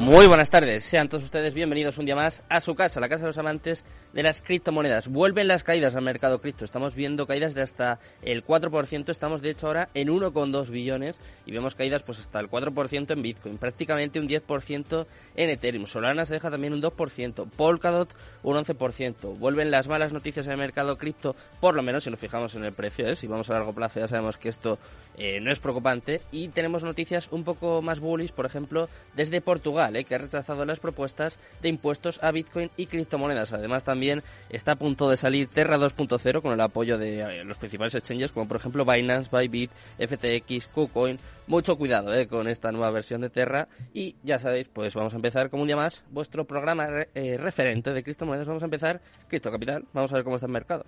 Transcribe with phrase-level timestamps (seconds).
[0.00, 3.24] Muy buenas tardes, sean todos ustedes bienvenidos un día más a su casa, la casa
[3.24, 5.08] de los amantes de las criptomonedas.
[5.08, 9.50] Vuelven las caídas al mercado cripto, estamos viendo caídas de hasta el 4%, estamos de
[9.50, 14.18] hecho ahora en 1,2 billones y vemos caídas pues hasta el 4% en Bitcoin, prácticamente
[14.18, 19.38] un 10% en Ethereum, Solana se deja también un 2%, Polkadot un 11%.
[19.38, 22.64] Vuelven las malas noticias en el mercado cripto, por lo menos si nos fijamos en
[22.64, 23.16] el precio, ¿eh?
[23.16, 24.78] si vamos a largo plazo ya sabemos que esto
[25.18, 29.89] eh, no es preocupante y tenemos noticias un poco más bullish, por ejemplo, desde Portugal
[30.04, 33.52] que ha rechazado las propuestas de impuestos a Bitcoin y criptomonedas.
[33.52, 37.56] Además, también está a punto de salir Terra 2.0 con el apoyo de eh, los
[37.56, 41.18] principales exchanges, como por ejemplo Binance, Bybit, FTX, KuCoin.
[41.46, 43.68] Mucho cuidado eh, con esta nueva versión de Terra.
[43.92, 47.92] Y ya sabéis, pues vamos a empezar como un día más vuestro programa eh, referente
[47.92, 48.46] de criptomonedas.
[48.46, 49.84] Vamos a empezar Cripto Capital.
[49.92, 50.84] Vamos a ver cómo está el mercado.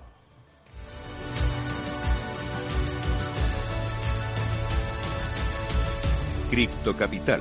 [6.51, 7.41] Cripto Capital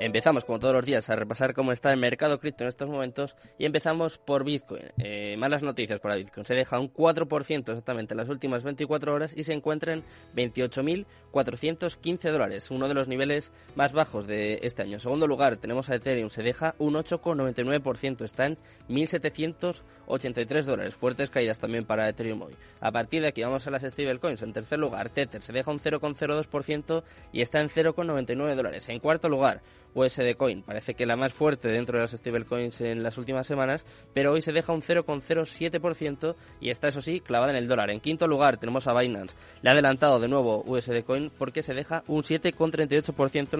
[0.00, 3.36] Empezamos, como todos los días, a repasar cómo está el mercado cripto en estos momentos
[3.58, 4.82] y empezamos por Bitcoin.
[4.98, 6.44] Eh, malas noticias para Bitcoin.
[6.44, 10.02] Se deja un 4% exactamente en las últimas 24 horas y se encuentra en
[10.34, 14.94] 28.415 dólares, uno de los niveles más bajos de este año.
[14.94, 16.28] En segundo lugar, tenemos a Ethereum.
[16.28, 20.96] Se deja un 8,99%, está en 1.783 dólares.
[20.96, 22.56] Fuertes caídas también para Ethereum hoy.
[22.80, 24.42] A partir de aquí vamos a las stablecoins.
[24.42, 28.88] En tercer lugar, Tether se deja un 0,02% y está en 0,99 dólares.
[28.88, 29.62] En cuarto lugar,
[29.94, 30.62] USD Coin.
[30.62, 34.40] Parece que la más fuerte dentro de las stablecoins en las últimas semanas, pero hoy
[34.40, 37.90] se deja un 0,07% y está, eso sí, clavada en el dólar.
[37.90, 39.36] En quinto lugar tenemos a Binance.
[39.62, 43.54] Le ha adelantado de nuevo USD Coin porque se deja un 7,38%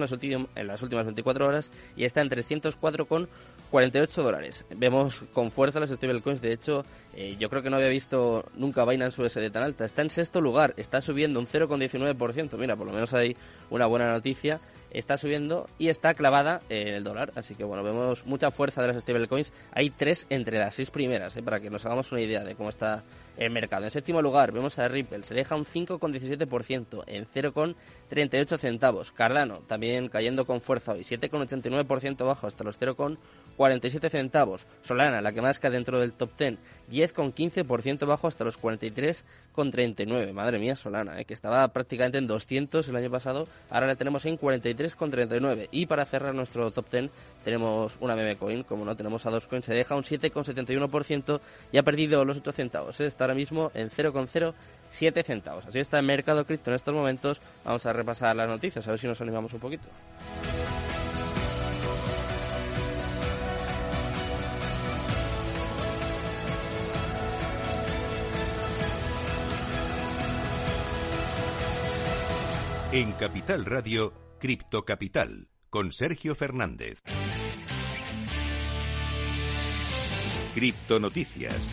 [0.55, 4.65] en, las últimas 24 horas y está en 304,48 dólares.
[4.75, 6.41] Vemos con fuerza las stablecoins.
[6.41, 6.83] De hecho,
[7.15, 9.85] eh, yo creo que no había visto nunca Binance USD tan alta.
[9.85, 12.57] Está en sexto lugar, está subiendo un 0,19%.
[12.57, 13.35] Mira, por lo menos hay
[13.69, 14.59] una buena noticia
[14.97, 17.31] está subiendo y está clavada en el dólar.
[17.35, 19.53] Así que bueno, vemos mucha fuerza de las stablecoins.
[19.73, 21.43] Hay tres entre las seis primeras, ¿eh?
[21.43, 23.03] para que nos hagamos una idea de cómo está
[23.37, 23.85] el mercado.
[23.85, 29.11] En séptimo lugar vemos a Ripple, se deja un 5,17% en 0,38 centavos.
[29.11, 34.65] Cardano también cayendo con fuerza hoy, 7,89% bajo hasta los 0,47 centavos.
[34.81, 36.57] Solana, la que más cae dentro del top 10,
[36.91, 40.33] 10,15% bajo hasta los 43,39.
[40.33, 41.25] Madre mía, Solana, ¿eh?
[41.25, 45.69] que estaba prácticamente en 200 el año pasado, ahora la tenemos en 43,39.
[45.71, 47.09] Y para cerrar nuestro top 10
[47.45, 51.39] tenemos una meme coin, como no tenemos a dos coins, se deja un 7,71%
[51.71, 52.99] y ha perdido los 8 centavos.
[52.99, 53.07] ¿eh?
[53.19, 55.65] ahora mismo en 0,07 centavos.
[55.67, 57.39] Así está el mercado cripto en estos momentos.
[57.63, 59.87] Vamos a repasar las noticias, a ver si nos animamos un poquito.
[72.91, 77.03] En Capital Radio, Cripto Capital, con Sergio Fernández.
[80.55, 81.69] Cripto Noticias.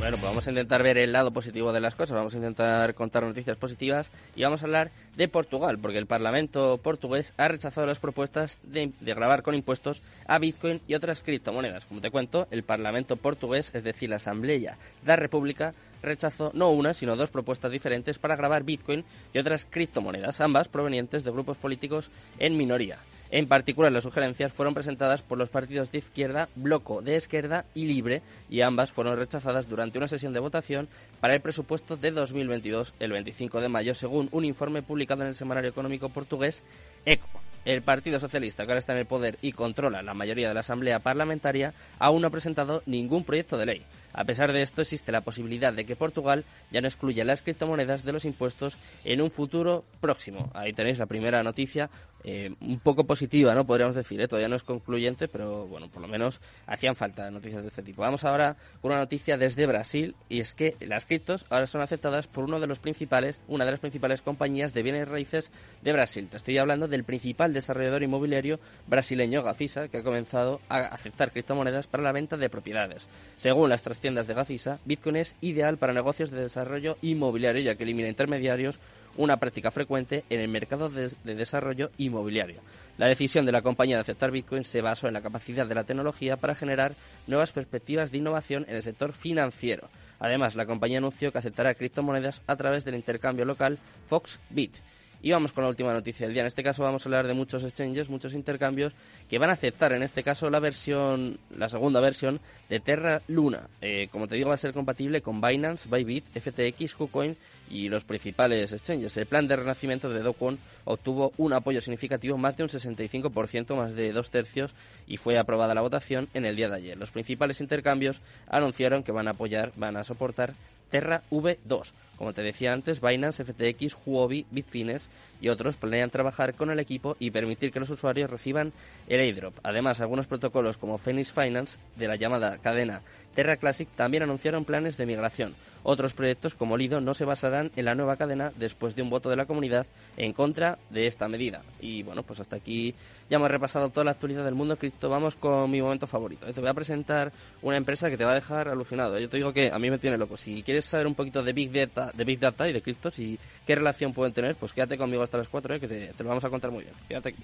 [0.00, 2.94] Bueno, pues vamos a intentar ver el lado positivo de las cosas, vamos a intentar
[2.94, 7.86] contar noticias positivas y vamos a hablar de Portugal, porque el Parlamento portugués ha rechazado
[7.86, 11.86] las propuestas de, grabar con impuestos a Bitcoin y otras criptomonedas.
[11.86, 16.70] Como te cuento, el Parlamento portugués, es decir, la Asamblea de la República, rechazó no
[16.70, 21.56] una, sino dos propuestas diferentes para grabar Bitcoin y otras criptomonedas, ambas provenientes de grupos
[21.56, 22.98] políticos en minoría.
[23.30, 27.84] En particular, las sugerencias fueron presentadas por los partidos de izquierda, Bloco de Izquierda y
[27.84, 30.88] Libre, y ambas fueron rechazadas durante una sesión de votación
[31.20, 35.36] para el presupuesto de 2022 el 25 de mayo, según un informe publicado en el
[35.36, 36.62] semanario económico portugués
[37.04, 37.28] ECO.
[37.64, 40.60] El Partido Socialista, que ahora está en el poder y controla la mayoría de la
[40.60, 43.82] Asamblea Parlamentaria, aún no ha presentado ningún proyecto de ley.
[44.18, 48.02] A pesar de esto, existe la posibilidad de que Portugal ya no excluya las criptomonedas
[48.02, 50.50] de los impuestos en un futuro próximo.
[50.54, 51.88] Ahí tenéis la primera noticia,
[52.24, 53.64] eh, un poco positiva, ¿no?
[53.64, 54.26] Podríamos decir, ¿eh?
[54.26, 58.02] todavía no es concluyente, pero bueno, por lo menos hacían falta noticias de este tipo.
[58.02, 62.26] Vamos ahora con una noticia desde Brasil y es que las criptos ahora son aceptadas
[62.26, 66.26] por uno de los principales, una de las principales compañías de bienes raíces de Brasil.
[66.28, 71.86] Te estoy hablando del principal desarrollador inmobiliario brasileño Gafisa, que ha comenzado a aceptar criptomonedas
[71.86, 73.06] para la venta de propiedades.
[73.36, 77.74] Según las tres tiendas de Gafisa, Bitcoin es ideal para negocios de desarrollo inmobiliario, ya
[77.74, 78.80] que elimina intermediarios,
[79.18, 82.62] una práctica frecuente en el mercado de, desarrollo inmobiliario.
[82.96, 85.84] La decisión de la compañía de aceptar Bitcoin se basó en la capacidad de la
[85.84, 86.94] tecnología para generar
[87.26, 89.90] nuevas perspectivas de innovación en el sector financiero.
[90.20, 94.74] Además, la compañía anunció que aceptará criptomonedas a través del intercambio local Foxbit.
[95.20, 96.42] Y vamos con la última noticia del día.
[96.42, 98.94] En este caso vamos a hablar de muchos exchanges, muchos intercambios
[99.28, 103.68] que van a aceptar en este caso la versión, la segunda versión de Terra Luna.
[103.80, 107.36] Eh, como te digo, va a ser compatible con Binance, Bybit, FTX, KuCoin
[107.70, 109.16] y los principales exchanges.
[109.16, 113.94] El plan de renacimiento de Dokwon obtuvo un apoyo significativo, más de un 65%, más
[113.94, 114.74] de dos tercios,
[115.06, 116.96] y fue aprobada la votación en el día de ayer.
[116.96, 120.54] Los principales intercambios anunciaron que van a apoyar, van a soportar
[120.90, 125.08] Terra V2 como te decía antes, Binance, FTX, Huobi, Bitfines
[125.40, 128.72] y otros planean trabajar con el equipo y permitir que los usuarios reciban
[129.06, 129.54] el airdrop.
[129.62, 133.02] Además, algunos protocolos como Phoenix Finance, de la llamada cadena
[133.38, 135.54] Terra Classic, también anunciaron planes de migración.
[135.84, 139.30] Otros proyectos como Lido no se basarán en la nueva cadena después de un voto
[139.30, 139.86] de la comunidad
[140.16, 141.62] en contra de esta medida.
[141.78, 142.96] Y bueno, pues hasta aquí
[143.30, 145.08] ya hemos repasado toda la actualidad del mundo cripto.
[145.08, 146.52] Vamos con mi momento favorito.
[146.52, 147.30] Te voy a presentar
[147.62, 149.16] una empresa que te va a dejar alucinado.
[149.20, 150.36] Yo te digo que a mí me tiene loco.
[150.36, 153.38] Si quieres saber un poquito de Big Data, de Big Data y de criptos y
[153.64, 155.78] qué relación pueden tener, pues quédate conmigo hasta las 4, ¿eh?
[155.78, 156.94] que te, te lo vamos a contar muy bien.
[157.06, 157.42] Quédate aquí.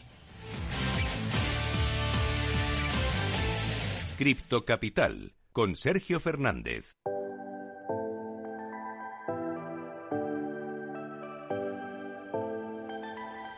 [4.18, 6.96] Cripto Capital con Sergio Fernández.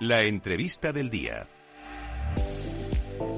[0.00, 1.46] La entrevista del día.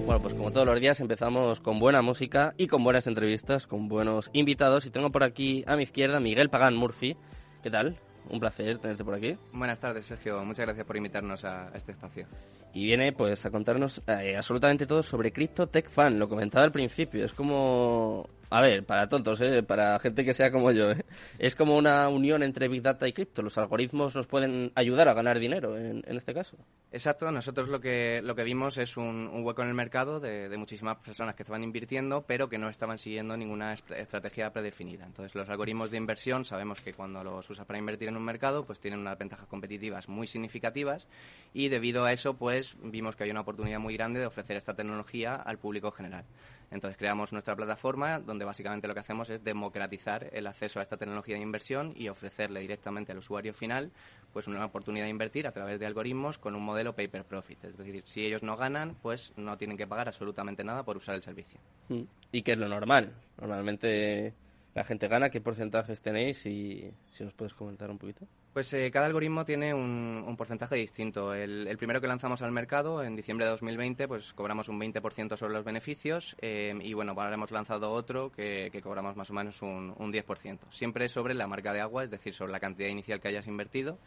[0.05, 3.87] Bueno, pues como todos los días empezamos con buena música y con buenas entrevistas, con
[3.87, 4.87] buenos invitados.
[4.87, 7.16] Y tengo por aquí a mi izquierda Miguel Pagán Murphy.
[7.62, 7.96] ¿Qué tal?
[8.28, 9.37] Un placer tenerte por aquí.
[9.52, 10.44] Buenas tardes, Sergio.
[10.44, 12.26] Muchas gracias por invitarnos a este espacio.
[12.75, 16.19] Y viene pues a contarnos eh, absolutamente todo sobre Crypto Tech Fan.
[16.19, 17.25] Lo comentaba al principio.
[17.25, 19.62] Es como a ver, para tontos, ¿eh?
[19.62, 21.04] para gente que sea como yo, ¿eh?
[21.38, 23.42] es como una unión entre Big Data y cripto.
[23.42, 26.56] Los algoritmos nos pueden ayudar a ganar dinero en, este caso.
[26.90, 30.96] Exacto, nosotros lo que, lo que vimos es un, hueco en el mercado de, muchísimas
[30.98, 35.04] personas que estaban invirtiendo, pero que no estaban siguiendo ninguna estrategia predefinida.
[35.04, 38.64] Entonces, los algoritmos de inversión sabemos que cuando los usas para invertir en un mercado,
[38.64, 41.06] pues tienen unas ventajas competitivas muy significativas
[41.52, 44.74] y debido a eso, pues vimos que hay una oportunidad muy grande de ofrecer esta
[44.74, 46.24] tecnología al público general.
[46.70, 50.97] Entonces creamos nuestra plataforma donde básicamente lo que hacemos es democratizar el acceso a esta
[50.97, 53.91] tecnología de inversión y ofrecerle directamente al usuario final
[54.32, 57.65] pues una oportunidad de invertir a través de algoritmos con un modelo pay per profit.
[57.65, 61.15] Es decir, si ellos no ganan, pues no tienen que pagar absolutamente nada por usar
[61.15, 61.59] el servicio.
[61.88, 62.03] Mm.
[62.32, 63.12] ¿Y qué es lo normal?
[63.41, 64.35] Normalmente
[64.75, 66.44] la gente gana, ¿qué porcentajes tenéis?
[66.47, 68.26] Y si nos puedes comentar un poquito.
[68.53, 71.35] Pues eh, cada algoritmo tiene un, porcentaje distinto.
[71.35, 75.55] El, primero que lanzamos al mercado, en diciembre de 2020, pues cobramos un 20% sobre
[75.55, 79.94] los beneficios eh, y bueno, ahora hemos lanzado otro que, cobramos más o menos un,
[79.97, 80.59] un 10%.
[80.70, 83.99] Siempre sobre la marca de agua, es decir, sobre la cantidad inicial que hayas invertido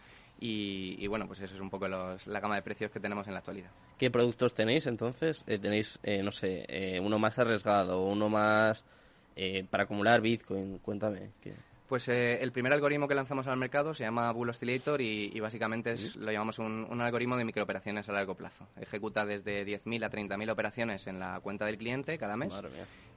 [0.44, 3.40] y, bueno, pues eso es un poco la gama de precios que tenemos en la
[3.40, 3.69] actualidad.
[4.00, 5.44] ¿Qué productos tenéis entonces?
[5.46, 8.84] Eh, ¿Tenéis, no sé, uno más arriesgado, uno más
[9.36, 10.78] eh, para acumular Bitcoin?
[10.80, 11.31] Cuéntame.
[11.42, 11.54] ¿qué?
[11.91, 15.91] Pues eh, el primer algoritmo que lanzamos al mercado se llama Bull Oscillator y, básicamente
[15.91, 18.65] es, lo llamamos un, un, algoritmo de microoperaciones a largo plazo.
[18.79, 22.57] Ejecuta desde 10.000 a 30.000 operaciones en la cuenta del cliente cada mes.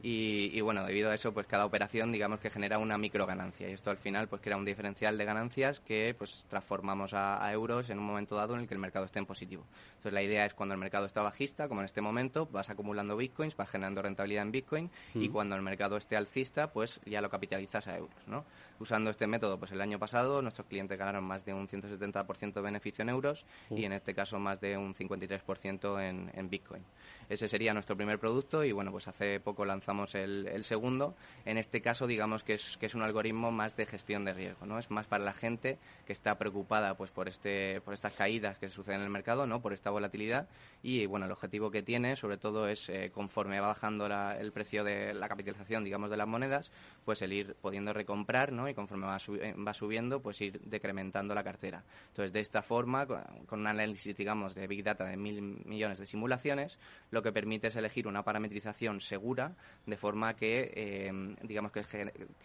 [0.07, 3.73] Y, bueno, debido a eso, pues cada operación digamos que genera una micro ganancia y
[3.73, 7.99] esto al final pues crea un diferencial de ganancias que pues transformamos a, euros en
[7.99, 9.65] un momento dado en el que el mercado esté en positivo.
[9.93, 13.17] Entonces la idea es cuando el mercado está bajista, como en este momento, vas acumulando
[13.17, 17.31] bitcoins, vas generando rentabilidad en bitcoin y cuando el mercado esté alcista, pues ya lo
[17.31, 18.45] capitalizas a euros, ¿no?
[18.79, 22.61] Usando este método, pues el año pasado nuestros clientes ganaron más de un 170% de
[22.61, 26.83] beneficio en euros y en este caso más de un 53% en, en bitcoin.
[27.29, 31.15] Ese sería nuestro primer producto y bueno, pues hace poco lanzamos el, el, segundo.
[31.45, 34.67] En este caso, digamos que es, que es un algoritmo más de gestión de riesgo,
[34.67, 34.79] ¿no?
[34.79, 38.69] Es más para la gente que está preocupada pues por este por estas caídas que
[38.69, 39.63] suceden en el mercado, ¿no?
[39.63, 40.49] Por esta volatilidad
[40.83, 44.85] y bueno, el objetivo que tiene sobre todo es eh, conforme va bajando el precio
[44.85, 46.71] de la capitalización, digamos, de las monedas,
[47.05, 48.69] pues el ir pudiendo recomprar, ¿no?
[48.69, 51.83] Y conforme va, eh, va subiendo, pues ir decrementando la cartera.
[52.09, 56.07] Entonces, de esta forma, con un análisis, digamos, de Big Data de mil millones de
[56.07, 56.79] simulaciones,
[57.11, 59.53] lo que permite es elegir una parametrización segura
[59.87, 61.85] de forma que, eh, digamos, que,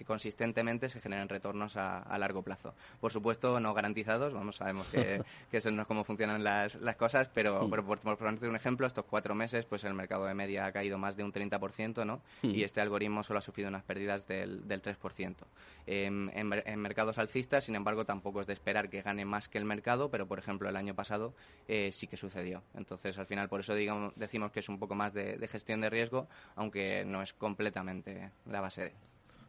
[0.06, 2.74] consistentemente se generen retornos a, largo plazo.
[3.00, 7.70] Por supuesto, no garantizados, vamos, sabemos que, eso no es cómo funcionan las, cosas, pero,
[7.70, 11.16] por, por, un ejemplo, estos cuatro meses, pues el mercado de media ha caído más
[11.16, 12.22] de un 30%, ¿no?
[12.42, 15.36] Y este algoritmo solo ha sufrido unas pérdidas del, del 3%.
[16.06, 20.10] En, mercados alcistas, sin embargo tampoco es de esperar que gane más que el mercado,
[20.10, 21.34] pero por ejemplo el año pasado
[21.68, 22.64] eh, sí que sucedió.
[22.76, 25.82] Entonces al final por eso digamos, decimos que es un poco más de, de gestión
[25.82, 28.94] de riesgo, aunque no es completamente la base de...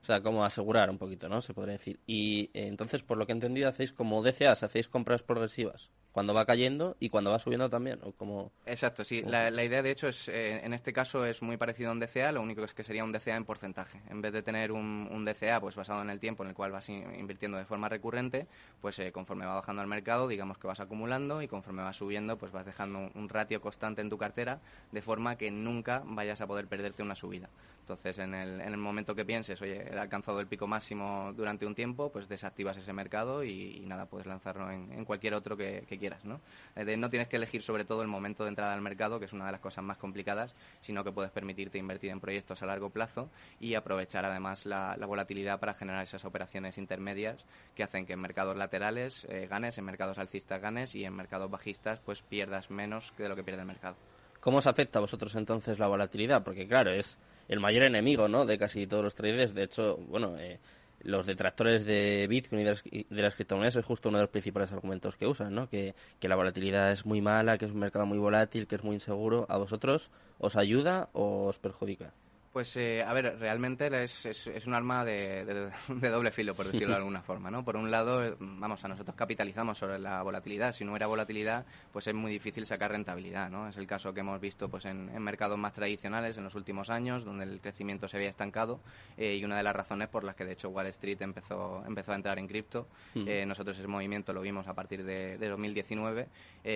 [0.02, 1.42] O sea, como asegurar un poquito, ¿no?
[1.42, 2.00] Se podría decir.
[2.06, 6.34] Y eh, entonces, por lo que he entendido, hacéis como DCAs, hacéis compras progresivas cuando
[6.34, 8.50] va cayendo y cuando va subiendo también, ¿o como...
[8.66, 9.22] Exacto, sí.
[9.22, 12.32] La, idea, de hecho, es eh, en este caso es muy parecido a un DCA,
[12.32, 14.00] lo único es que sería un DCA en porcentaje.
[14.08, 16.72] En vez de tener un, un DCA pues basado en el tiempo en el cual
[16.72, 18.46] vas invirtiendo de forma recurrente,
[18.80, 22.38] pues eh, conforme va bajando el mercado, digamos que vas acumulando y conforme va subiendo,
[22.38, 26.46] pues vas dejando un ratio constante en tu cartera de forma que nunca vayas a
[26.46, 27.48] poder perderte una subida.
[27.90, 31.66] Entonces, en el, en el momento que pienses, oye, he alcanzado el pico máximo durante
[31.66, 36.24] un tiempo, pues desactivas ese mercado y, nada, puedes lanzarlo en, cualquier otro que, quieras,
[36.24, 36.40] ¿no?
[36.74, 39.46] No tienes que elegir sobre todo el momento de entrada al mercado, que es una
[39.46, 43.30] de las cosas más complicadas, sino que puedes permitirte invertir en proyectos a largo plazo
[43.60, 47.44] y aprovechar además la, volatilidad para generar esas operaciones intermedias
[47.76, 51.50] que hacen que en mercados laterales eh, ganes, en mercados alcistas ganes y en mercados
[51.50, 53.96] bajistas pues pierdas menos que de lo que pierde el mercado.
[54.40, 56.42] ¿Cómo os afecta a vosotros entonces la volatilidad?
[56.42, 58.46] Porque claro, es el mayor enemigo ¿no?
[58.46, 59.52] de casi todos los traders.
[59.52, 60.58] De hecho, bueno, eh,
[61.02, 65.16] los detractores de Bitcoin y de las, criptomonedas es justo uno de los principales argumentos
[65.16, 65.68] que usan, ¿no?
[65.68, 68.84] Que, que, la volatilidad es muy mala, que es un mercado muy volátil, que es
[68.84, 69.46] muy inseguro.
[69.48, 72.12] ¿A vosotros os ayuda o os perjudica?
[72.52, 76.88] Pues, eh, a ver, realmente es, es, un arma de, de, doble filo, por decirlo
[76.88, 77.64] de alguna forma, ¿no?
[77.64, 80.72] Por un lado, vamos, a nosotros capitalizamos sobre la volatilidad.
[80.72, 83.68] Si no hubiera volatilidad, pues es muy difícil sacar rentabilidad, ¿no?
[83.68, 87.24] Es el caso que hemos visto pues en, mercados más tradicionales en los últimos años,
[87.24, 88.80] donde el crecimiento se había estancado
[89.16, 92.10] eh, y una de las razones por las que, de hecho, Wall Street empezó, empezó
[92.10, 92.88] a entrar en cripto.
[93.14, 93.28] Mm.
[93.28, 96.26] Eh, nosotros ese movimiento lo vimos a partir de, 2019,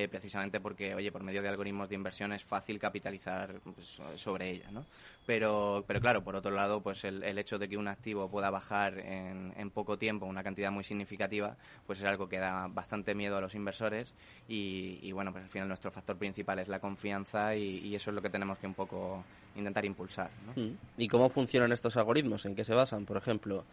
[0.08, 4.70] precisamente porque, oye, por medio de algoritmos de inversión es fácil capitalizar pues, sobre ella,
[4.70, 4.84] ¿no?
[5.26, 8.50] Pero, pero claro, por otro lado, pues el, el hecho de que un activo pueda
[8.50, 11.56] bajar en, en, poco tiempo una cantidad muy significativa,
[11.86, 14.14] pues es algo que da bastante miedo a los inversores
[14.48, 18.14] y, y bueno, pues al final nuestro factor principal es la confianza y, eso es
[18.14, 19.24] lo que tenemos que un poco
[19.56, 20.30] intentar impulsar.
[20.56, 20.70] Mm.
[20.98, 22.44] ¿Y cómo funcionan estos algoritmos?
[22.46, 23.06] ¿En qué se basan?
[23.06, 23.64] Por ejemplo,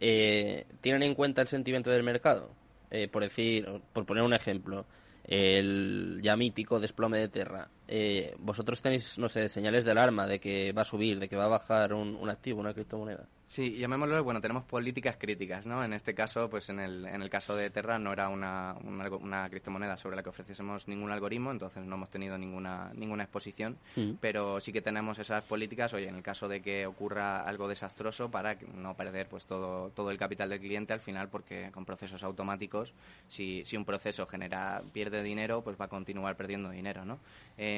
[0.00, 2.50] eh, ¿tienen en cuenta el sentimiento del mercado?
[2.90, 4.86] Eh, por decir, por poner un ejemplo,
[5.24, 10.40] el ya mítico desplome de Terra eh, vosotros tenéis, no sé, señales de alarma de
[10.40, 13.26] que va a subir, de que va a bajar un, un activo, una criptomoneda.
[13.46, 15.84] Sí, llamémoslo, bueno, tenemos políticas críticas, ¿no?
[15.84, 19.48] En este caso, pues en el, en el caso de Terra no era una, una,
[19.50, 24.14] criptomoneda sobre la que ofreciésemos ningún algoritmo, entonces no hemos tenido ninguna, ninguna exposición, mm.
[24.20, 28.30] pero sí que tenemos esas políticas, oye, en el caso de que ocurra algo desastroso
[28.30, 32.24] para no perder pues todo, todo el capital del cliente al final, porque con procesos
[32.24, 32.94] automáticos,
[33.28, 37.20] si, si un proceso genera, pierde dinero, pues va a continuar perdiendo dinero, ¿no?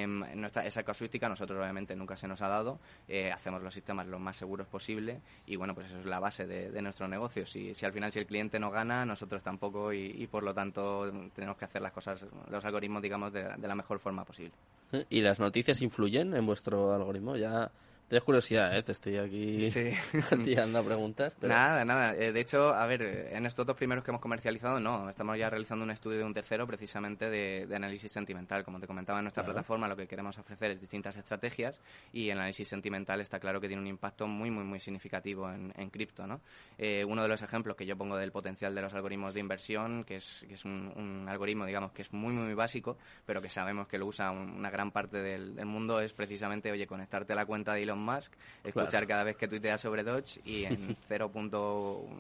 [0.03, 0.23] Em,
[0.65, 4.37] esa casuística nosotros obviamente nunca se nos ha dado, eh, hacemos los sistemas lo más
[4.37, 7.47] seguros posible y bueno, pues eso es la base de, nuestro negocio.
[7.47, 11.11] Si, si, al final si el cliente no gana, nosotros tampoco y, por lo tanto
[11.35, 14.53] tenemos que hacer las cosas, los algoritmos digamos de, de la mejor forma posible.
[15.11, 17.37] ¿Y las noticias influyen en vuestro algoritmo?
[17.37, 17.71] Ya
[18.09, 18.85] Tienes curiosidad, ¿eh?
[18.85, 19.91] Te estoy aquí sí.
[20.87, 21.37] preguntas.
[21.43, 22.15] Nada, nada.
[22.15, 25.11] Eh, de hecho, a ver, en estos dos primeros que hemos comercializado, no.
[25.11, 28.63] Estamos ya realizando un estudio de un tercero precisamente de, análisis sentimental.
[28.65, 31.81] Como te comentaba en nuestra plataforma, lo que queremos ofrecer es distintas estrategias
[32.13, 35.91] y el análisis sentimental está claro que tiene un impacto muy, muy, muy significativo en,
[35.91, 36.41] cripto, ¿no?
[36.79, 40.05] Eh, uno de los ejemplos que yo pongo del potencial de los algoritmos de inversión,
[40.05, 43.89] que es, que es un, algoritmo, digamos, que es muy, muy básico, pero que sabemos
[43.89, 47.47] que lo usa una gran parte del, del mundo, es precisamente, oye, conectarte a la
[47.47, 48.33] cuenta de Elon Musk,
[48.65, 51.31] escuchar cada vez que tuitea sobre Dodge y en 0.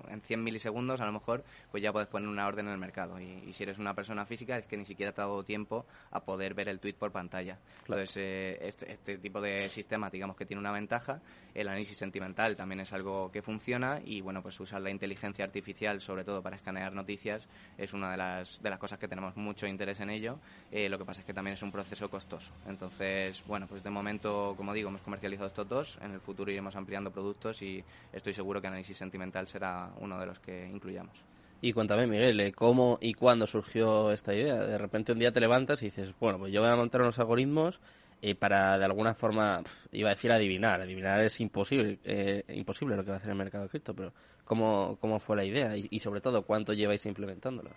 [0.09, 3.21] en 100 milisegundos a lo mejor pues ya puedes poner una orden en el mercado
[3.21, 6.21] y, si eres una persona física es que ni siquiera te ha dado tiempo a
[6.21, 7.59] poder ver el tweet por pantalla.
[7.81, 11.21] Entonces eh, este, este, tipo de sistema digamos que tiene una ventaja,
[11.55, 16.01] el análisis sentimental también es algo que funciona y bueno pues usar la inteligencia artificial
[16.01, 17.47] sobre todo para escanear noticias
[17.79, 20.39] es una de las, de las cosas que tenemos mucho interés en ello,
[20.71, 22.53] eh, lo que pasa es que también es un proceso costoso.
[22.67, 27.11] Entonces bueno pues de momento como digo hemos comercializado esto en el futuro iremos ampliando
[27.11, 27.83] productos y
[28.13, 31.19] estoy seguro que análisis sentimental será uno de los que incluyamos.
[31.61, 32.53] Y cuéntame, Miguel, ¿eh?
[32.53, 34.57] ¿cómo y cuándo surgió esta idea?
[34.57, 37.19] De repente un día te levantas y dices, bueno, pues yo voy a montar unos
[37.19, 37.81] algoritmos
[38.23, 43.05] eh, para de alguna forma, iba a decir adivinar, adivinar es imposible, eh, imposible lo
[43.05, 44.13] que va a hacer el mercado de cripto, pero
[44.45, 47.71] ¿cómo, cómo fue la idea y, y sobre todo cuánto lleváis implementándola?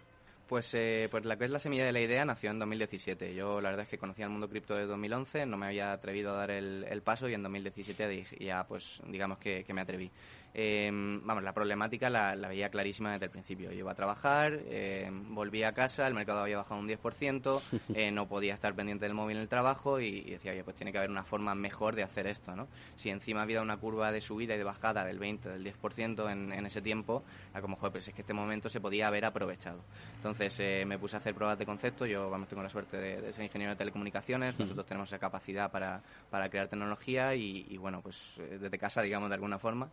[0.49, 3.35] Pues, eh, pues la que es la semilla de la idea nació en 2017.
[3.35, 6.31] Yo la verdad es que conocía el mundo cripto de 2011, no me había atrevido
[6.31, 10.09] a dar el, paso y en 2017 ya pues digamos que, me atreví.
[10.53, 13.71] Em, vamos, la problemática la, veía clarísima desde el principio.
[13.71, 17.61] Yo iba a trabajar, em, volví a casa, el mercado había bajado un 10%,
[17.93, 20.91] eh, no podía estar pendiente del móvil en el trabajo y, decía, oye, pues tiene
[20.91, 22.67] que haber una forma mejor de hacer esto, ¿no?
[22.95, 26.51] Si encima había una curva de subida y de bajada del 20, del 10% en,
[26.51, 29.83] en ese tiempo, era como, joder, pues es que este momento se podía haber aprovechado.
[30.15, 33.33] Entonces eh, me puse a hacer pruebas de concepto, yo vamos, tengo la suerte de,
[33.33, 38.01] ser ingeniero de telecomunicaciones, nosotros tenemos esa capacidad para, para crear tecnología y, y, bueno,
[38.01, 39.89] pues eh, desde casa, digamos, de alguna forma.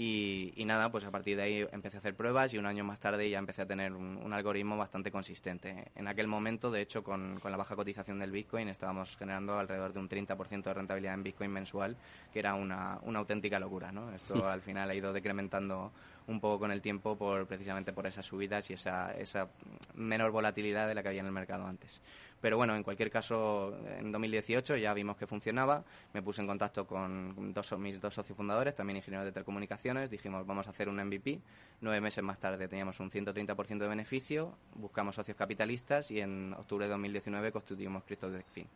[0.00, 3.00] Y, nada, pues a partir de ahí empecé a hacer pruebas y un año más
[3.00, 5.90] tarde ya empecé a tener un, algoritmo bastante consistente.
[5.96, 9.92] En aquel momento, de hecho, con, con, la baja cotización del Bitcoin, estábamos generando alrededor
[9.92, 11.96] de un 30% de rentabilidad en Bitcoin mensual,
[12.32, 13.90] que era una, una auténtica locura.
[13.90, 14.14] ¿no?
[14.14, 15.90] Esto al final ha ido decrementando
[16.28, 19.48] un poco con el tiempo por precisamente por esas subidas y esa, esa
[19.96, 22.00] menor volatilidad de la que había en el mercado antes.
[22.40, 26.86] Pero bueno, en cualquier caso, en 2018 ya vimos que funcionaba, me puse en contacto
[26.86, 30.96] con dos, mis dos socios fundadores, también ingenieros de telecomunicaciones, dijimos vamos a hacer un
[30.96, 31.40] MVP,
[31.80, 36.86] nueve meses más tarde teníamos un 130% de beneficio, buscamos socios capitalistas y en octubre
[36.86, 38.68] de 2019 constituimos CryptoTechFin.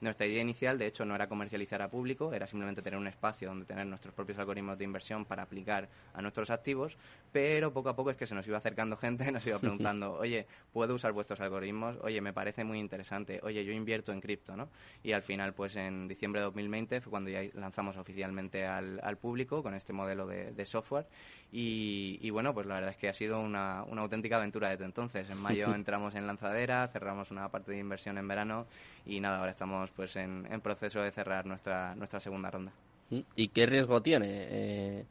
[0.00, 3.48] Nuestra idea inicial, de hecho, no era comercializar a público, era simplemente tener un espacio
[3.48, 6.96] donde tener nuestros propios algoritmos de inversión para aplicar a nuestros activos,
[7.32, 10.46] pero poco a poco es que se nos iba acercando gente, nos iba preguntando, oye,
[10.72, 11.98] ¿puedo usar vuestros algoritmos?
[12.02, 14.70] Oye, me parece muy interesante, oye, yo invierto en cripto, ¿no?
[15.02, 19.62] Y al final, pues en diciembre de 2020 fue cuando ya lanzamos oficialmente al, público
[19.62, 21.04] con este modelo de, software
[21.52, 25.28] y, bueno, pues la verdad es que ha sido una, una auténtica aventura desde entonces.
[25.28, 28.66] En mayo entramos en lanzadera, cerramos una parte de inversión en verano
[29.04, 32.72] y nada, ahora estamos pues en, proceso de cerrar nuestra, nuestra segunda ronda.
[33.34, 34.26] ¿Y qué riesgo tiene?
[34.28, 35.04] Eh,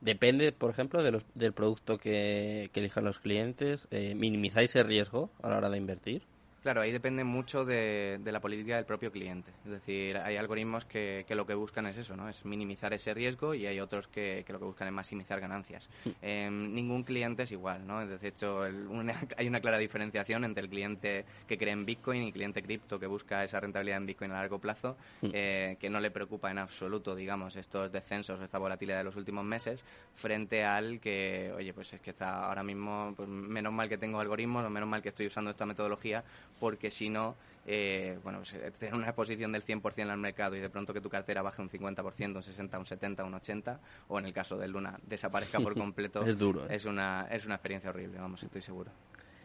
[0.00, 3.86] depende, por ejemplo, de los, del producto que, que elijan los clientes.
[3.90, 6.22] Eh, ¿Minimizáis el riesgo a la hora de invertir?
[6.62, 9.50] Claro, ahí depende mucho de, la política del propio cliente.
[9.64, 12.28] Es decir, hay algoritmos que, lo que buscan es eso, ¿no?
[12.28, 15.88] Es minimizar ese riesgo y hay otros que, lo que buscan es maximizar ganancias.
[16.20, 18.06] Em, ningún cliente es igual, ¿no?
[18.06, 18.62] De hecho,
[19.36, 23.00] hay una clara diferenciación entre el cliente que cree en Bitcoin y el cliente cripto
[23.00, 26.58] que busca esa rentabilidad en Bitcoin a largo plazo, eh, que no le preocupa en
[26.58, 31.92] absoluto, digamos, estos descensos, esta volatilidad de los últimos meses, frente al que, oye, pues
[31.92, 35.08] es que está ahora mismo, pues menos mal que tengo algoritmos o menos mal que
[35.08, 36.22] estoy usando esta metodología
[36.58, 40.56] porque si no, eh, bueno, pues, eh, tener una exposición del 100% en el mercado
[40.56, 43.78] y de pronto que tu cartera baje un 50%, un 60%, un 70%, un 80%,
[44.08, 46.64] o en el caso de Luna desaparezca por completo, es duro.
[46.64, 46.76] ¿eh?
[46.76, 48.90] Es, una, es una experiencia horrible, vamos, estoy seguro.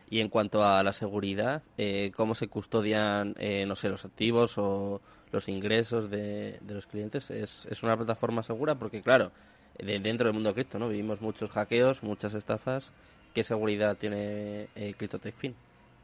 [0.10, 1.64] Y en cuanto a la seguridad,
[2.16, 3.36] ¿cómo se custodian,
[3.68, 5.02] no sé, los activos o
[5.34, 7.30] los ingresos de, los clientes?
[7.30, 8.76] ¿Es, ¿Es, una plataforma segura?
[8.76, 9.34] Porque, claro,
[9.78, 10.88] dentro del mundo cripto, ¿no?
[10.88, 12.94] Vivimos muchos hackeos, muchas estafas.
[13.34, 15.54] ¿Qué seguridad tiene eh, CryptoTechFin?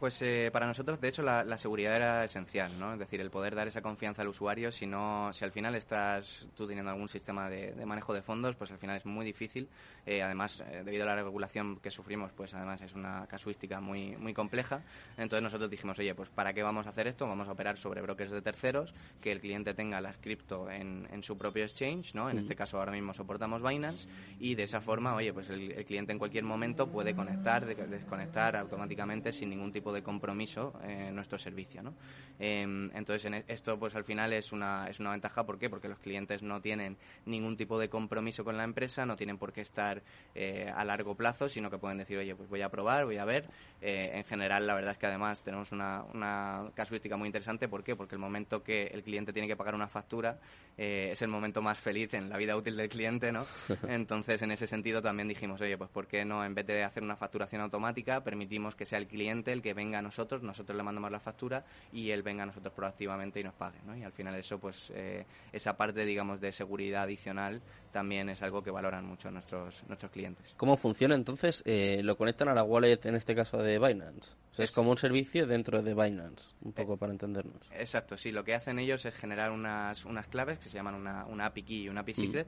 [0.04, 2.92] Pues eh, para nosotros, de hecho, la, seguridad era esencial, ¿no?
[2.92, 6.46] Es decir, el poder dar esa confianza al usuario, si no, si al final estás
[6.58, 9.70] tú teniendo algún sistema de, manejo de fondos, pues al final es muy difícil.
[10.06, 14.18] Eh, además, eh, debido a la regulación que sufrimos, pues además es una casuística muy,
[14.18, 14.82] muy compleja.
[15.16, 17.26] Entonces nosotros dijimos, oye, pues ¿para qué vamos a hacer esto?
[17.26, 21.24] Vamos a operar sobre brokers de terceros, que el cliente tenga las cripto en, en
[21.24, 22.30] su propio exchange, ¿no?
[22.30, 25.86] En este caso ahora mismo soportamos Binance y de esa forma, oye, pues el, el
[25.86, 31.38] cliente en cualquier momento puede conectar, desconectar automáticamente sin ningún tipo de compromiso en nuestro
[31.38, 31.82] servicio.
[31.84, 31.94] ¿no?
[32.40, 35.46] Em, entonces, en e, esto pues al final es una, es una ventaja.
[35.46, 35.70] ¿Por qué?
[35.70, 39.54] Porque los clientes no tienen ningún tipo de compromiso con la empresa, no tienen por
[39.54, 40.02] qué estar
[40.36, 43.26] eh, a largo plazo, sino que pueden decir, oye, pues voy a probar, voy a
[43.26, 43.50] ver.
[43.82, 47.68] Eh, en general, la verdad es que además tenemos una, una casuística muy interesante.
[47.68, 47.96] ¿Por qué?
[47.96, 50.40] Porque el momento que el cliente tiene que pagar una factura
[50.78, 53.46] eh, es el momento más feliz en la vida útil del cliente, ¿no?
[53.88, 57.04] Entonces, en ese sentido también dijimos, oye, pues ¿por qué no, en vez de hacer
[57.04, 60.84] una facturación automática, permitimos que sea el cliente el que venga a nosotros, nosotros le
[60.84, 63.96] mandamos la factura y él venga a nosotros proactivamente y nos pague, ¿no?
[63.96, 68.63] Y al final eso, pues, eh, esa parte, digamos, de seguridad adicional también es algo
[68.63, 70.54] que valoran mucho nuestros, nuestros clientes.
[70.58, 71.62] ¿Cómo funciona entonces?
[71.65, 74.32] Eh, ¿Lo conectan a la wallet, en este caso de Binance?
[74.58, 77.62] es, como un servicio dentro de Binance, un poco para entendernos.
[77.72, 78.32] Exacto, sí.
[78.32, 81.63] Lo que hacen ellos es generar unas, unas claves que se llaman una, una API
[81.63, 82.46] key y una API mm.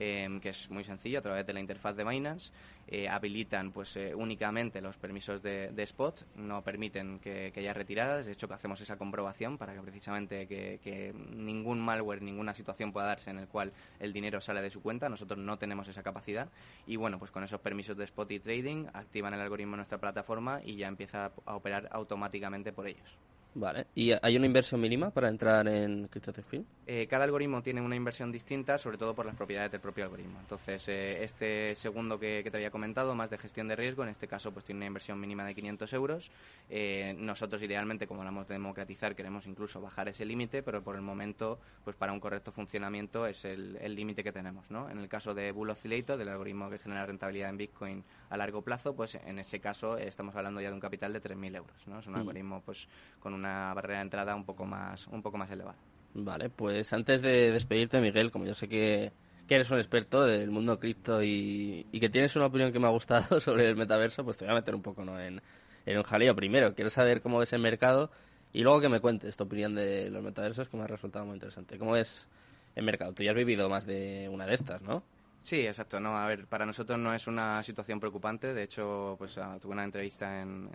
[0.00, 2.52] Em, que es muy sencillo a través de la interfaz de Binance.
[2.86, 8.24] Eh, habilitan pues eh, únicamente los permisos de, spot, no permiten que, haya retiradas.
[8.24, 13.08] De hecho, que hacemos esa comprobación para que precisamente que, ningún malware, ninguna situación pueda
[13.08, 15.08] darse en el cual el dinero sale de su cuenta.
[15.08, 16.48] Nosotros no tenemos esa capacidad.
[16.86, 19.98] Y bueno, pues con esos permisos de spot y trading activan el algoritmo en nuestra
[19.98, 23.18] plataforma y ya empieza a operar automáticamente por ellos.
[23.56, 23.86] Vale.
[23.96, 26.64] ¿Y hay una inversión mínima para entrar en CryptoTechFin?
[26.90, 30.40] Eh, cada algoritmo tiene una inversión distinta, sobre todo por las propiedades del propio algoritmo.
[30.40, 34.26] Entonces, eh, este segundo que, te había comentado, más de gestión de riesgo, en este
[34.26, 36.30] caso pues tiene una inversión mínima de 500 euros.
[36.70, 41.02] Eh, nosotros, idealmente, como hablamos de democratizar, queremos incluso bajar ese límite, pero por el
[41.02, 44.70] momento, pues para un correcto funcionamiento es el límite que tenemos.
[44.70, 44.88] ¿no?
[44.88, 48.62] En el caso de Bull Oscillator, del algoritmo que genera rentabilidad en Bitcoin a largo
[48.62, 51.86] plazo, pues en ese caso estamos hablando ya de un capital de 3.000 euros.
[51.86, 51.98] ¿no?
[51.98, 52.88] Es un algoritmo pues
[53.20, 55.76] con una barrera de entrada un poco más, un poco más elevada.
[56.14, 59.12] Vale, pues antes de despedirte, Miguel, como yo sé que,
[59.48, 63.40] eres un experto del mundo cripto y, que tienes una opinión que me ha gustado
[63.40, 65.20] sobre el metaverso, pues te voy a meter un poco ¿no?
[65.20, 65.40] en,
[65.86, 66.34] en un jaleo.
[66.34, 68.10] Primero, quiero saber cómo es el mercado
[68.52, 71.34] y luego que me cuentes tu opinión de los metaversos, que me ha resultado muy
[71.34, 71.78] interesante.
[71.78, 72.28] ¿Cómo es
[72.74, 73.12] el mercado?
[73.12, 75.02] Tú ya has vivido más de una de estas, ¿no?
[75.42, 75.98] Sí, exacto.
[76.00, 78.52] No, a ver, para nosotros no es una situación preocupante.
[78.52, 80.68] De hecho, pues ah, tuve una entrevista en,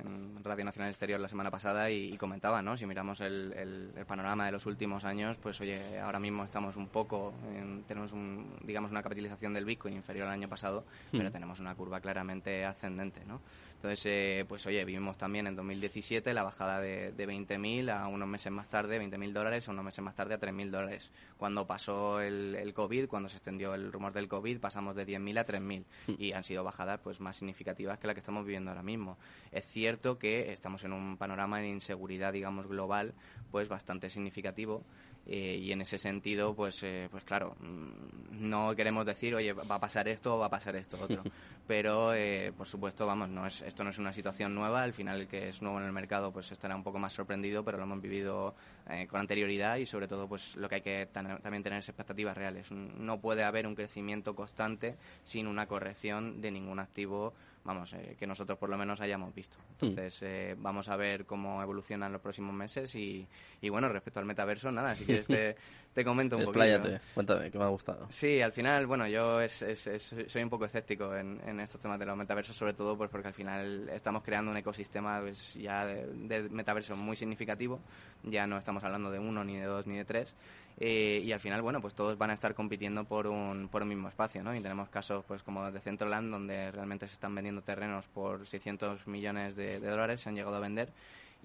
[0.44, 2.76] Radio Nacional Exterior la semana pasada y, comentaba, ¿no?
[2.76, 6.88] Si miramos el, el, panorama de los últimos años, pues oye, ahora mismo estamos un
[6.88, 7.34] poco,
[7.88, 11.34] tenemos un, digamos una capitalización del Bitcoin inferior al año pasado, pero hmm.
[11.34, 13.42] tenemos una curva claramente ascendente, ¿no?
[13.84, 18.30] Entonces, eh, pues oye, vivimos también en 2017 la bajada de, de 20.000 a unos
[18.30, 21.12] meses más tarde, 20.000 dólares, a unos meses más tarde a 3.000 dólares.
[21.36, 25.40] Cuando pasó el, el COVID, cuando se extendió el rumor del COVID, pasamos de 10.000
[25.40, 26.14] a 3.000 hmm.
[26.18, 29.18] y han sido bajadas pues más significativas que la que estamos viviendo ahora mismo.
[29.52, 33.14] Es cierto que estamos en un panorama de inseguridad, digamos, global,
[33.52, 34.84] pues bastante significativo
[35.26, 39.76] eh, y en ese sentido, pues, eh, pues claro, mm, no queremos decir, oye, va
[39.76, 41.24] a pasar esto o va a pasar esto otro.
[41.68, 44.84] Pero, eh, por supuesto, vamos, no es, esto no es una situación nueva.
[44.84, 47.64] Al final, el que es nuevo en el mercado, pues estará un poco más sorprendido,
[47.64, 48.54] pero lo hemos vivido
[49.08, 52.70] con anterioridad y, sobre todo, pues lo que hay que también tener es expectativas reales.
[52.70, 57.34] No puede haber un crecimiento constante sin una corrección de ningún activo
[57.64, 59.58] vamos, eh, que nosotros por lo menos hayamos visto.
[59.80, 59.86] Hmm.
[59.86, 63.28] Entonces, eh, vamos a ver cómo evolucionan los próximos meses y,
[63.62, 65.56] y bueno, respecto al metaverso, nada, si quieres te,
[65.94, 66.90] te comento un poquito.
[67.14, 68.08] cuéntame, que me ha gustado.
[68.10, 72.00] Sí, al final, bueno, yo es, es, soy un poco escéptico en, en, estos temas
[72.00, 75.86] de los metaversos, sobre todo pues porque al final estamos creando un ecosistema pues, ya
[75.86, 77.80] de, de metaverso muy significativo,
[78.24, 80.36] ya no estamos hablando de uno, ni de dos, ni de tres,
[80.80, 83.90] eh, y al final, bueno, pues todos van a estar compitiendo por un, por un
[83.90, 84.56] mismo espacio, ¿no?
[84.56, 89.08] Y tenemos casos, pues como de Centroland, donde realmente se están vendiendo terrenos por 600
[89.08, 90.90] millones de, de dólares, se han llegado a vender,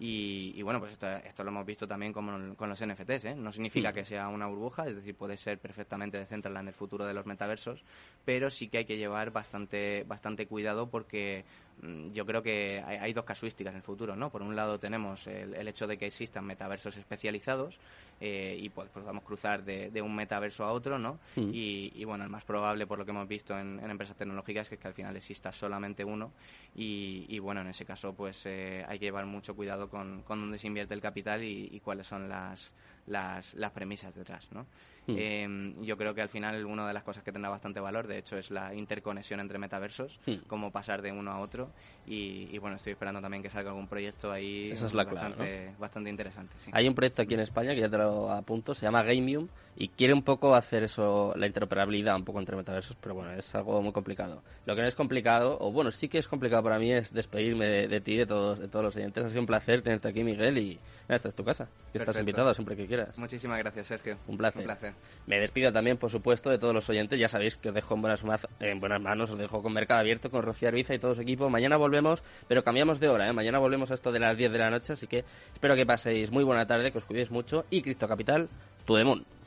[0.00, 3.24] y, bueno, pues esto, esto, lo hemos visto también con, con los NFTs.
[3.24, 3.34] ¿eh?
[3.34, 7.04] No significa que sea una burbuja, es decir, puede ser perfectamente de Centraland el futuro
[7.04, 7.82] de los metaversos,
[8.24, 11.44] pero sí que hay que llevar bastante, bastante cuidado porque
[11.82, 14.14] mm, yo creo que hay, dos casuísticas en el futuro.
[14.14, 14.30] ¿no?
[14.30, 17.80] Por un lado tenemos el, hecho de que existan metaversos especializados
[18.20, 20.98] eh, y pues, podamos cruzar de, de, un metaverso a otro.
[20.98, 21.18] ¿no?
[21.36, 21.50] Mm.
[21.52, 24.88] Y, bueno, el más probable, por lo que hemos visto en, empresas tecnológicas, es que
[24.88, 26.32] al final exista solamente uno.
[26.74, 30.58] Y, bueno, en ese caso, pues eh, hay que llevar mucho cuidado con, con dónde
[30.58, 32.72] se invierte el capital y, cuáles son las,
[33.06, 34.66] las, las premisas detrás, ¿no?
[35.06, 35.16] Hmm.
[35.16, 38.18] Em, yo creo que al final una de las cosas que tendrá bastante valor, de
[38.18, 40.46] hecho, es la interconexión entre metaversos, hmm.
[40.46, 41.70] cómo pasar de uno a otro.
[42.10, 46.54] Y, bueno, estoy esperando también que salga algún proyecto ahí bastante, bastante interesante.
[46.72, 49.88] Hay un proyecto aquí en España que ya te lo apunto, se llama Gamium y
[49.88, 53.80] quiere un poco hacer eso, la interoperabilidad un poco entre metaversos, pero bueno, es algo
[53.82, 54.42] muy complicado.
[54.66, 57.66] Lo que no es complicado, o bueno, sí que es complicado para mí, es despedirme
[57.66, 59.24] de, ti, de todos, de todos los oyentes.
[59.24, 62.52] Ha sido un placer tenerte aquí, Miguel, y esta es tu casa, que estás invitado
[62.54, 63.16] siempre que quieras.
[63.18, 64.18] Muchísimas gracias, Sergio.
[64.26, 64.94] Un placer.
[65.26, 67.20] Me despido también, por supuesto, de todos los oyentes.
[67.20, 68.24] Ya sabéis que os dejo en buenas,
[68.60, 71.48] en buenas manos, os dejo con Mercado Abierto, con Rocío Arbiza y todo su equipo.
[71.50, 71.97] Mañana volvemos,
[72.46, 73.32] pero cambiamos de hora, ¿eh?
[73.32, 76.30] Mañana volvemos a esto de las 10 de la noche, así que espero que paséis
[76.30, 78.48] muy buena tarde, que os cuidéis mucho y Cristo Capital,
[78.84, 79.37] tu demon.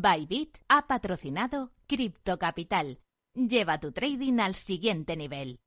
[0.00, 3.00] Bybit ha patrocinado Crypto Capital.
[3.34, 5.58] Lleva tu trading al siguiente nivel.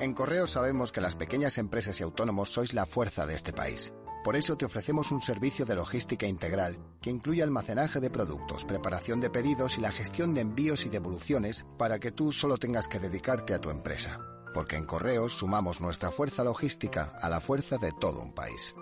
[0.00, 3.90] En Correo sabemos que las pequeñas empresas y autónomos sois la fuerza de este país.
[4.22, 9.22] Por eso te ofrecemos un servicio de logística integral que incluye almacenaje de productos, preparación
[9.22, 12.98] de pedidos y la gestión de envíos y devoluciones para que tú solo tengas que
[12.98, 14.20] dedicarte a tu empresa.
[14.52, 18.74] Porque en Correos sumamos nuestra fuerza logística a la fuerza de todo un país.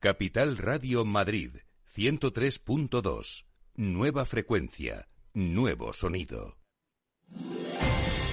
[0.00, 1.56] Capital Radio Madrid
[1.96, 3.44] 103.2.
[3.76, 6.56] Nueva frecuencia, nuevo sonido.